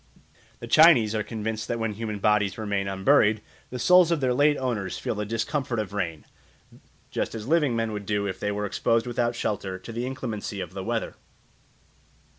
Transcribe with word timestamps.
The 0.59 0.65
Chinese 0.65 1.13
are 1.13 1.21
convinced 1.21 1.67
that 1.67 1.77
when 1.77 1.93
human 1.93 2.17
bodies 2.17 2.57
remain 2.57 2.87
unburied, 2.87 3.39
the 3.69 3.77
souls 3.77 4.09
of 4.09 4.19
their 4.19 4.33
late 4.33 4.57
owners 4.57 4.97
feel 4.97 5.13
the 5.13 5.27
discomfort 5.27 5.77
of 5.77 5.93
rain, 5.93 6.25
just 7.11 7.35
as 7.35 7.45
living 7.47 7.75
men 7.75 7.91
would 7.91 8.07
do 8.07 8.25
if 8.25 8.39
they 8.39 8.51
were 8.51 8.65
exposed 8.65 9.05
without 9.05 9.35
shelter 9.35 9.77
to 9.77 9.91
the 9.91 10.07
inclemency 10.07 10.59
of 10.59 10.73
the 10.73 10.83
weather. 10.83 11.17